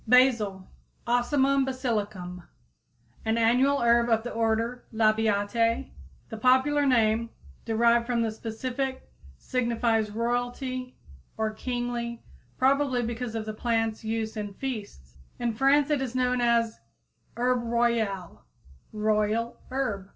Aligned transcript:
=Basil= 0.07 0.67
(Ocymum 1.05 1.63
basilicum, 1.63 2.37
Linn.), 2.39 2.43
an 3.37 3.37
annual 3.37 3.81
herb 3.81 4.09
of 4.09 4.23
the 4.23 4.31
order 4.31 4.83
Labiatæ. 4.91 5.91
The 6.29 6.37
popular 6.37 6.87
name, 6.87 7.29
derived 7.65 8.07
from 8.07 8.23
the 8.23 8.31
specific, 8.31 9.07
signifies 9.37 10.09
royal 10.09 10.55
or 11.37 11.53
kingly, 11.53 12.23
probably 12.57 13.03
because 13.03 13.35
of 13.35 13.45
the 13.45 13.53
plant's 13.53 14.03
use 14.03 14.35
in 14.37 14.55
feasts. 14.55 15.17
In 15.37 15.53
France 15.53 15.91
it 15.91 16.01
is 16.01 16.15
known 16.15 16.41
as 16.41 16.79
herb 17.37 17.61
royale, 17.61 18.47
royal 18.91 19.61
herb. 19.69 20.09